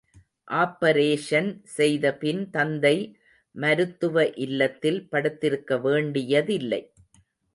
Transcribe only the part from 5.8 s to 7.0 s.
வேண்டியதில்லை.